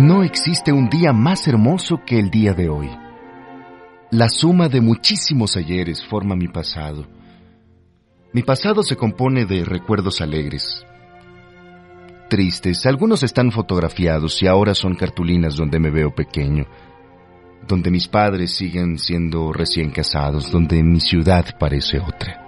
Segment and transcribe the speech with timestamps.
[0.00, 2.88] No existe un día más hermoso que el día de hoy.
[4.10, 7.06] La suma de muchísimos ayeres forma mi pasado.
[8.32, 10.86] Mi pasado se compone de recuerdos alegres,
[12.30, 16.64] tristes, algunos están fotografiados y ahora son cartulinas donde me veo pequeño,
[17.68, 22.46] donde mis padres siguen siendo recién casados, donde mi ciudad parece otra.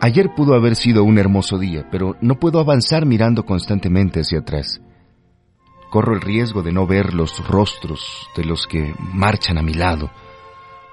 [0.00, 4.80] Ayer pudo haber sido un hermoso día, pero no puedo avanzar mirando constantemente hacia atrás
[5.92, 10.10] corro el riesgo de no ver los rostros de los que marchan a mi lado.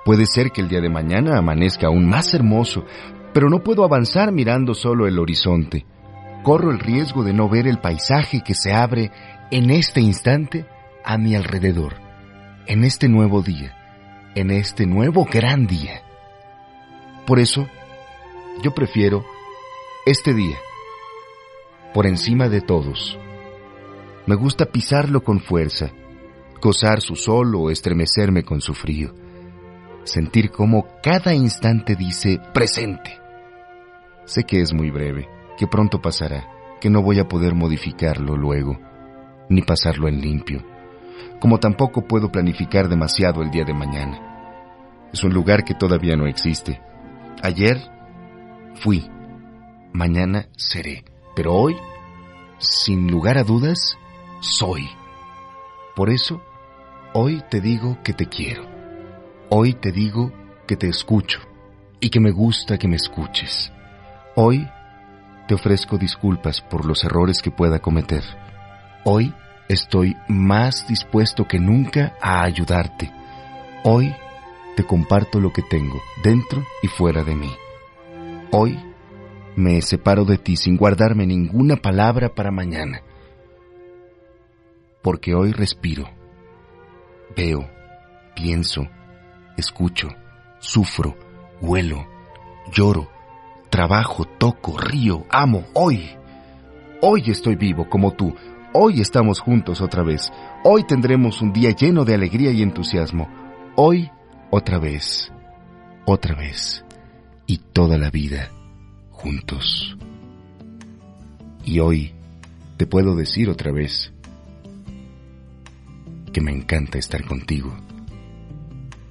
[0.04, 2.84] Puede ser que el día de mañana amanezca aún más hermoso,
[3.34, 5.86] pero no puedo avanzar mirando solo el horizonte.
[6.44, 9.10] Corro el riesgo de no ver el paisaje que se abre
[9.52, 10.66] en este instante
[11.06, 11.96] a mi alrededor,
[12.68, 13.78] en este nuevo día,
[14.36, 16.02] en este nuevo gran día.
[17.26, 17.70] Por eso,
[18.62, 19.24] yo prefiero
[20.06, 20.58] este día,
[21.94, 23.18] por encima de todos.
[24.30, 25.90] Me gusta pisarlo con fuerza,
[26.62, 29.12] gozar su sol o estremecerme con su frío.
[30.04, 33.18] Sentir cómo cada instante dice presente.
[34.26, 36.48] Sé que es muy breve, que pronto pasará,
[36.80, 38.80] que no voy a poder modificarlo luego,
[39.50, 40.64] ni pasarlo en limpio,
[41.42, 45.08] como tampoco puedo planificar demasiado el día de mañana.
[45.12, 46.80] Es un lugar que todavía no existe.
[47.42, 47.82] Ayer
[48.76, 49.10] fui,
[49.92, 51.04] mañana seré,
[51.36, 51.76] pero hoy,
[52.60, 53.98] sin lugar a dudas,
[54.40, 54.90] soy.
[55.96, 56.42] Por eso,
[57.14, 58.64] hoy te digo que te quiero.
[59.50, 60.32] Hoy te digo
[60.68, 61.40] que te escucho
[62.00, 63.72] y que me gusta que me escuches.
[64.36, 64.68] Hoy
[65.48, 68.24] te ofrezco disculpas por los errores que pueda cometer.
[69.04, 69.34] Hoy
[69.68, 73.12] estoy más dispuesto que nunca a ayudarte.
[73.84, 74.14] Hoy
[74.76, 77.52] te comparto lo que tengo, dentro y fuera de mí.
[78.52, 78.80] Hoy
[79.56, 83.02] me separo de ti sin guardarme ninguna palabra para mañana
[85.02, 86.10] porque hoy respiro,
[87.36, 87.70] veo,
[88.36, 88.88] pienso,
[89.58, 90.10] escucho,
[90.60, 91.18] sufro,
[91.62, 92.08] huelo,
[92.72, 93.10] lloro,
[93.70, 96.10] trabajo, toco, río, amo, hoy.
[97.02, 98.36] Hoy estoy vivo como tú,
[98.74, 100.34] hoy estamos juntos otra vez,
[100.64, 103.30] hoy tendremos un día lleno de alegría y entusiasmo,
[103.76, 104.12] hoy
[104.50, 105.32] otra vez,
[106.06, 106.84] otra vez,
[107.46, 108.52] y toda la vida
[109.12, 109.98] juntos.
[111.64, 112.14] Y hoy
[112.78, 114.14] te puedo decir otra vez,
[116.32, 117.76] que me encanta estar contigo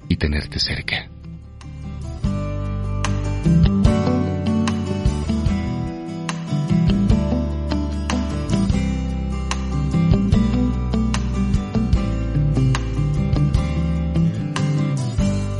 [0.07, 1.09] y tenerte cerca.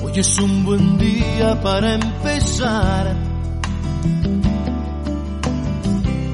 [0.02, 3.16] Hoy es un buen día para empezar.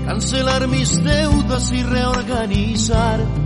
[0.06, 3.45] Cancelar mis deudas y reorganizar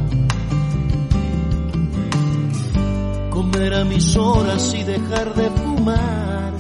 [3.52, 6.54] comer a mis horas y dejar de fumar.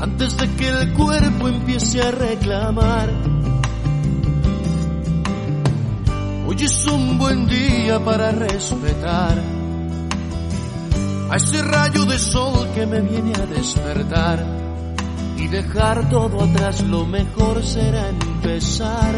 [0.00, 3.08] Antes de que el cuerpo empiece a reclamar.
[6.46, 9.38] Hoy es un buen día para respetar
[11.30, 14.44] a ese rayo de sol que me viene a despertar
[15.36, 16.82] y dejar todo atrás.
[16.82, 19.14] Lo mejor será empezar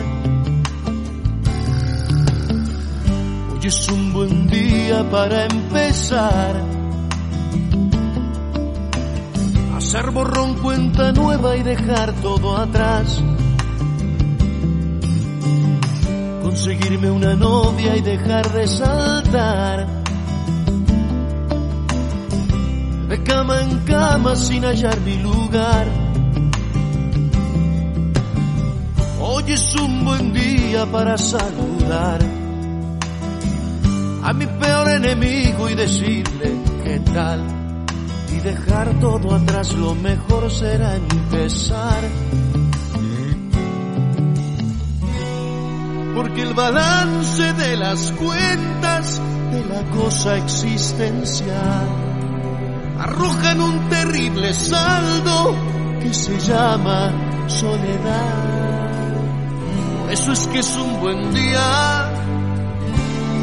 [3.61, 6.65] Hoy es un buen día para empezar.
[9.77, 13.23] Hacer borrón cuenta nueva y dejar todo atrás.
[16.43, 19.87] Conseguirme una novia y dejar de saltar.
[23.11, 25.87] De cama en cama sin hallar mi lugar.
[29.21, 32.40] Hoy es un buen día para saludar
[34.23, 36.53] a mi peor enemigo y decirle
[36.85, 37.45] qué tal
[38.33, 42.03] y dejar todo atrás, lo mejor será empezar.
[46.15, 49.21] Porque el balance de las cuentas
[49.71, 51.89] la cosa existencial
[52.99, 55.55] arrojan un terrible saldo
[56.01, 57.13] que se llama
[57.49, 58.61] soledad.
[60.11, 62.40] Eso es que es un buen día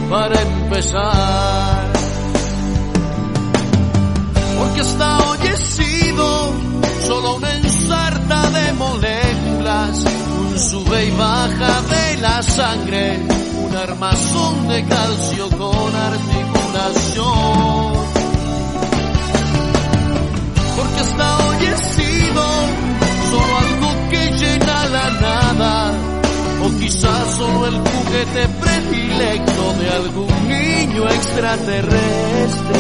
[0.09, 1.94] para empezar.
[4.57, 6.54] Porque hasta hoy he sido
[7.06, 10.04] solo una ensarta de moléculas,
[10.39, 13.19] un sube y baja de la sangre,
[13.65, 17.76] un armazón de calcio con articulación.
[26.88, 32.80] Quizás solo el juguete predilecto de algún niño extraterrestre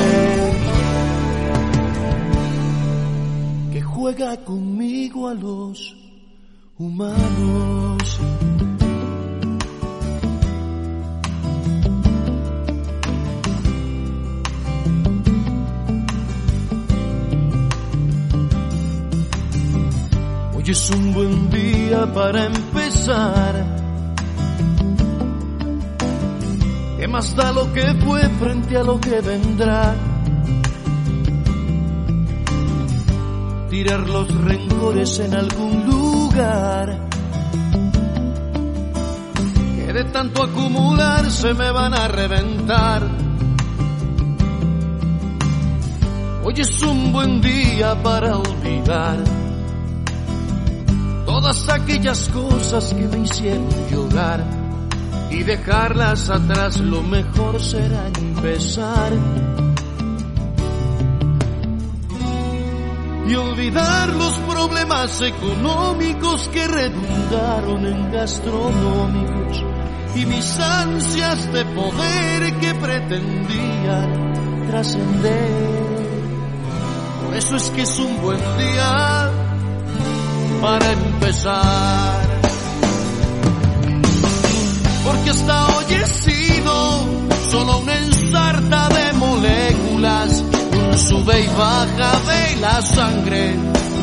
[3.73, 5.93] que juega conmigo a los
[6.77, 8.19] humanos.
[20.55, 23.76] Hoy es un buen día para empezar.
[27.07, 29.95] ¿Qué más da lo que fue frente a lo que vendrá?
[33.69, 37.07] Tirar los rencores en algún lugar.
[39.77, 43.07] Que de tanto acumular se me van a reventar.
[46.43, 49.23] Hoy es un buen día para olvidar
[51.25, 54.56] todas aquellas cosas que me hicieron llorar
[55.29, 59.11] y dejarlas atrás lo mejor será empezar
[63.27, 69.63] y olvidar los problemas económicos que redundaron en gastronómicos
[70.15, 75.87] y mis ansias de poder que pretendían trascender.
[77.25, 79.31] Por eso es que es un buen día
[80.61, 82.26] para empezar.
[85.27, 86.73] Porque hasta hoy he sido
[87.51, 93.53] solo una ensarta de moléculas, un sube y baja de la sangre,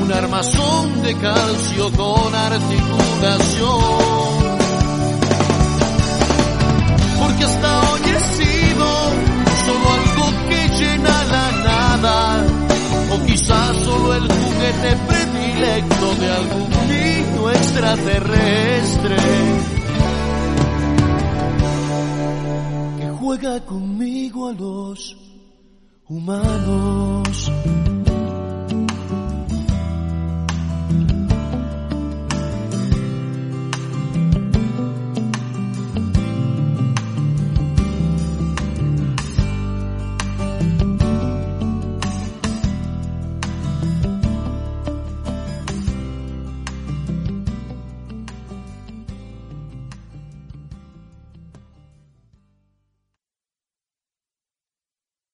[0.03, 3.81] un armazón de calcio con articulación.
[7.21, 8.87] Porque hasta hoy he sido
[9.65, 12.45] solo algo que llena la nada,
[13.13, 19.17] o quizás solo el juguete predilecto de algún niño extraterrestre
[23.37, 25.17] juega conmigo a los
[26.09, 27.51] humanos.